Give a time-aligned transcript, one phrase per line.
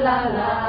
[0.00, 0.67] 啦啦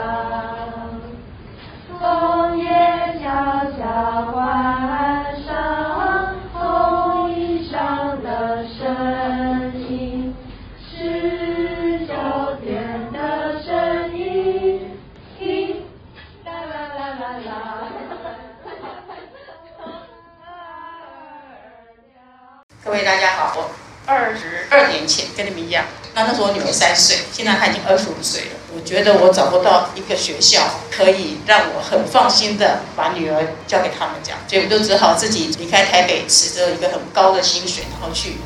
[24.10, 25.86] 二十二年前跟你们一样。
[26.16, 28.48] 那那时候我女儿三岁，现在她已经二十五岁了。
[28.74, 38.38] 我觉得我找不到一个学校可以让我很放心的把女儿交给他们这样，所以我就只好自己离开台北，持着一个很高的薪水，然后去。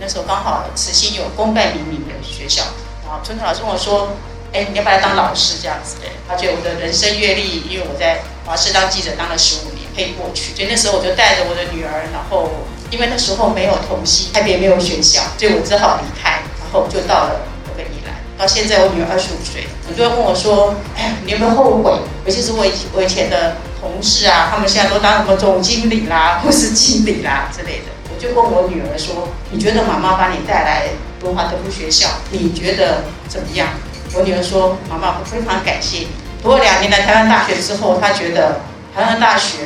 [0.00, 2.64] 那时候刚好慈心有公办民营的学校，
[3.04, 4.10] 然后春春老师跟我说
[4.52, 10.52] ：“哎，你要不要当老师这样子对？”他觉得我的人生阅历，因为我在华视当记者当了十五年，可以过去。
[10.52, 12.43] 所以那时候我就带着我的女儿，然后
[12.94, 16.30] 因为那时候没有同曦，台北没有学校，所以我只好离开。
[16.60, 21.90] 然后就到了我的宜兰，到现在我女儿二十五岁，很多人问我说：“哎，你有没有后悔？
[22.24, 30.86] 尤其是我以我以前的同事啊，他们现在都当什么总经理啦， 或是经理啦之类的。”我就问我女儿说：“你觉得妈妈把你带来
[31.22, 33.70] 文华德福学校，你觉得怎么样？”
[34.14, 36.08] 我女儿说：“妈妈，我非常感谢你。
[36.40, 38.60] 读了两年的台湾大学之后，她觉得
[38.94, 39.58] 台湾大学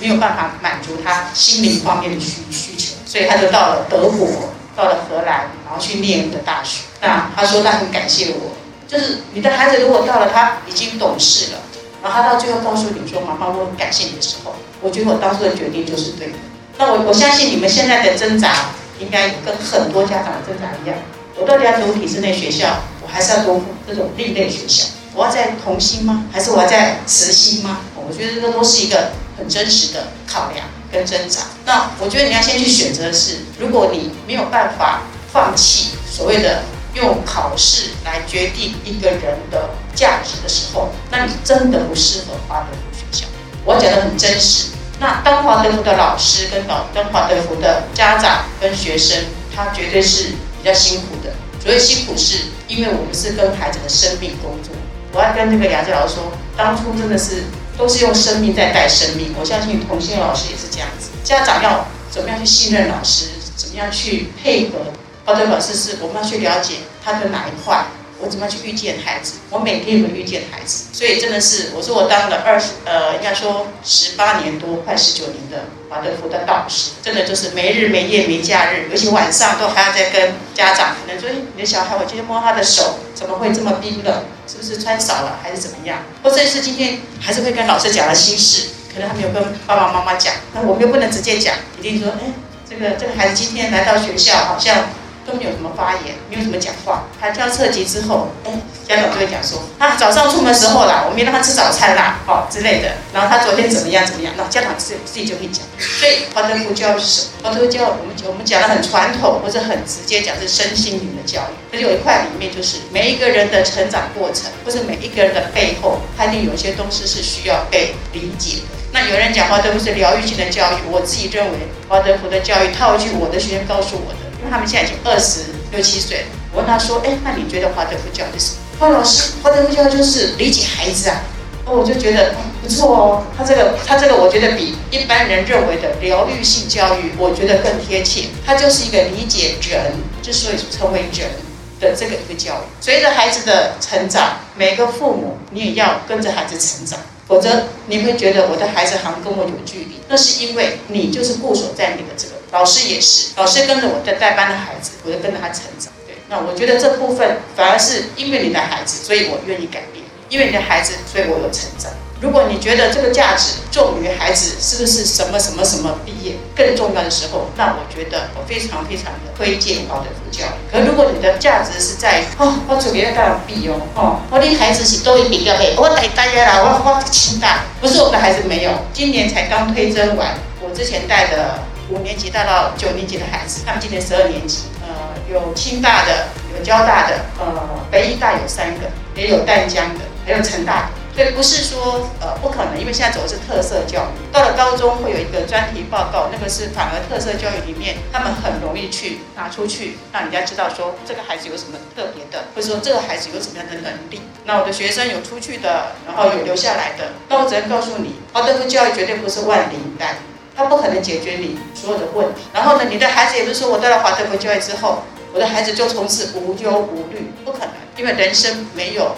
[0.00, 4.28] 没有办法满足他心灵方面的需需求，所以他就到了德国。”
[4.74, 6.84] 到了荷兰，然后去念的大学。
[7.02, 8.56] 那他说他很感谢我，
[8.88, 11.58] 就是你的孩子如果到了他已经懂事了，
[12.02, 16.32] 然后他到最后告诉你说：“妈妈，我很感谢你的时候，我觉得我当初的决定就是对的。”
[16.78, 20.96] 那我我相信你们现在的挣扎，应该跟很多家长的挣扎一样。
[21.36, 24.86] 我到底要读体制内学校，我还是要读这种另类学校？
[25.14, 26.24] 我要在同心吗？
[26.32, 27.80] 还是我要在慈心吗？
[28.06, 30.66] 我觉得这都是一个很真实的考量。
[30.92, 43.26] 跟挣扎，那我觉得你要先去选择的是，如果你没有办法放弃所谓的用考试来决定一个人的价值的时候，那你真的不适合华德福学校。
[43.64, 44.66] 我讲的很真实。
[45.00, 49.16] 那当华德福的老师跟老当华德福的家长跟学生，
[49.56, 50.24] 他绝对是
[50.58, 51.32] 比较辛苦的。
[51.58, 52.36] 所谓辛苦，是
[52.68, 54.74] 因为我们是跟孩子的生命工作。
[55.14, 56.24] 我要跟那个雅智老师说，
[56.54, 57.44] 当初真的是。
[57.76, 61.08] 都是用生命在带生命，我相信同心老师也是这样子。
[61.24, 64.78] 家长要怎么样去信任老师，怎么样去配合？
[65.24, 66.74] 好的老师是我们要去了解
[67.04, 67.84] 他的哪一块，
[68.22, 69.34] 我怎么去遇见孩子？
[69.50, 84.22] 我每天有遇见孩子，所以真的是，我说我当了二十呃，应该说十八年多，快十九年的华德福的导师，真的就是没日没夜没假日，尤其晚上都还要再跟家长可能说，你的小孩，我今天摸他的手，怎么会这么冰冷？
[84.46, 85.98] 是不是穿少了，还是怎么样？
[86.22, 92.32] 或者是今天还是会跟老师讲了心事，可能还没有跟爸爸妈妈讲，那我们又不能直接讲，一定说，哎，
[92.70, 94.84] 这个这个孩子今天来到学校，好像。
[95.32, 97.04] 都没有什么发言，没有什么讲话。
[97.18, 98.52] 他交册籍之后，哎，
[98.86, 102.92] 家长就会讲说，他早上出门时候啦，我没让他吃早餐啦，哦之类的。
[103.14, 105.64] 然后他昨天怎么样怎么样，那家长自自己就会讲。
[105.78, 107.48] 所以华德福教育是什么？
[107.48, 111.54] 华德福教育我们我们讲的很传统，或者很直接讲是身心灵的教育。
[111.70, 118.62] 可是有一块里面就是每一个人的成长过程，或者每一个人的背后，他一定有一些东西是需要被理解的。
[118.92, 124.18] 那有人讲华德福是疗愈性的教育，我自己认为华德福的教育套一句我的学生告诉我的。
[124.42, 131.22] 因为他们现在已经二十六七岁了，我问他说：“哎，那你觉得华德福教育是什么？”他说：“老师，华德福教育就是理解孩子啊。”
[131.64, 138.30] 那我就觉得不错哦，他这个他这个我觉得比一般人认为的疗愈性教育，我觉得更贴切。
[138.44, 141.30] 他就是一个理解人之所以成为人
[141.78, 142.64] 的这个一个教育。
[142.80, 146.98] 随着孩子的成长，每个父母你也要跟着孩子成长。
[147.26, 152.34] 否则你会觉得我的孩子好像跟我有距离，那是因为你就是固守在你的这个。
[152.52, 155.90] 老师也是，老师跟着我在带班的孩子，我就跟着他成长。
[156.06, 161.90] 对，那我觉得这部分反而是因为你的孩子，所以我愿意改变；因为你的孩子，所以我有成长。
[162.22, 170.70] 如果你觉得这个价值重于孩子是不是什么什么什么毕业更重要的时候，那我觉得我非常非常的推荐华德福教育。
[170.70, 181.58] 可如果你的价值是在哦，我准备要干毕业哦，我的孩子是都一比较黑，我带大家啦，我我清大，不是我的孩子没有，今年才刚推甄完，我之前带的
[181.90, 184.88] 五年级带到九年级的孩子，他们今年十二年级，呃，
[185.28, 188.86] 有清大的，有交大的，呃，北医大有三个，
[189.16, 191.01] 也有淡江的，还有成大的。
[191.14, 204.22] 对不是说呃不可能，因为现在走的是特色教育，到了高中会有一个专题报告，那个是反而特色教育里面，他们很容易去拿出去，让人家知道说这个孩子有什么特别的，或者说这个孩子有什么样的能力。
[204.44, 210.16] 那我的学生有出去的，然后有留下来的，那我只能告诉你，华德福教育绝对不是万灵丹，
[210.56, 212.40] 它不可能解决你所有的问题。
[212.54, 215.02] 然后呢，你的孩子也不是说我到了华德福教育之后，
[215.34, 219.14] 我的孩子就从此无忧无虑，不可能，因为人生没有。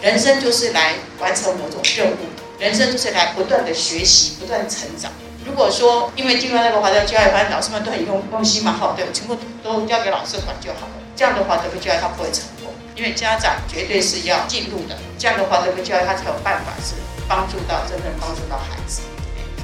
[0.00, 2.16] 人生就是来完成某种任务，
[2.58, 5.10] 人生就是来不断的学习，不断成长。
[5.44, 10.92] 如果说因为进入那个华德教育班，老师们都很用用心嘛，好，对，全部都交给老师管就好了。
[11.14, 14.96] 这样的话，德福教育他不会成功，因为家长绝对是要进入的。
[15.18, 16.94] 这样的话，德福教育他才有办法是
[17.28, 19.02] 帮助到真正帮助到孩子。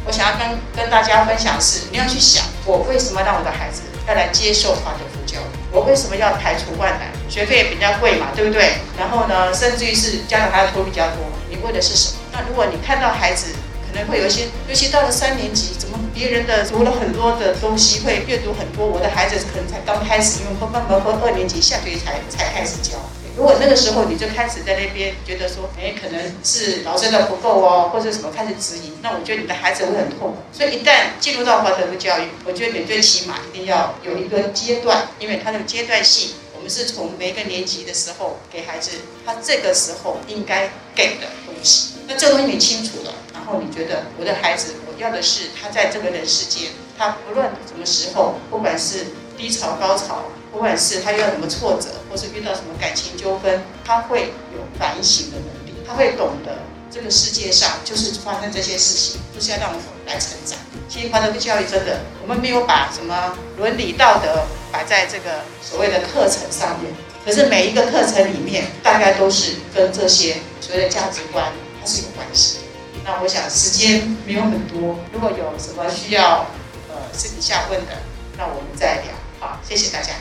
[0.05, 5.44] 我想要跟跟大家分享是，你要去想，我为什么让我的孩子要来接受华德福教育？
[5.73, 7.08] 我为什么要排除万难？
[7.31, 8.73] 学费也比较贵嘛，对不对？
[8.99, 12.19] 然后呢，甚至于是家长还要托比较多，你为的是什么？
[12.32, 13.55] 那如果你看到孩子，
[13.87, 22.99] 可能会有一些，尤其到了三年级，怎么别人的读了很多的东西，会阅读很多，我的孩子可能才刚开始，因为慢慢和二年级下学期才才开始教。
[23.37, 30.37] 如果那个时候你就开始在那边觉得说，哎，可能是老师的不够哦，或者什么开始质疑，那我觉得你的孩子会很痛苦。
[30.53, 36.33] 所以一旦进入到华德福教育，我觉得你最起码一定要有一个阶段，因为它的阶段性，
[36.70, 38.93] 是从每个年级的时候给孩子，
[39.26, 41.94] 他这个时候应该给的东西。
[42.06, 43.12] 那这个东西你清楚了。
[43.34, 49.06] 然后你觉得我的孩子，我要的是他在这个人世间，他不论什么时候，不管是
[49.37, 56.58] 低潮高潮，不管是他遇到什么挫折，或是遇到什么感情纠纷，他会有反省的能力，他会懂得
[56.90, 60.58] 这个世界上就是发生这些事情，就是要让我们来成长。
[60.88, 66.93] 其实华德福教育真的，我们没有把什么伦理道德摆在这个所谓的课程上面，
[67.25, 72.58] 可是每一个课程里面，大概都是跟这些所谓的价值观它是有关系。
[73.05, 76.46] 那我想时间没有很多，如果有什么需要
[76.88, 77.93] 呃私底下问的，
[78.37, 79.12] 那我们再聊。
[79.40, 80.12] 好，谢谢大家。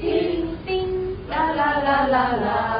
[0.00, 2.73] 叮叮啦啦啦啦啦，